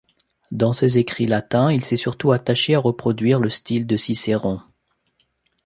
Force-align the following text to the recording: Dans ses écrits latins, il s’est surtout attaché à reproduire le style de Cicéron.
Dans 0.51 0.73
ses 0.73 0.97
écrits 0.97 1.27
latins, 1.27 1.71
il 1.71 1.85
s’est 1.85 1.95
surtout 1.95 2.31
attaché 2.31 2.73
à 2.73 2.79
reproduire 2.79 3.39
le 3.39 3.51
style 3.51 3.85
de 3.85 3.97
Cicéron. 3.97 4.59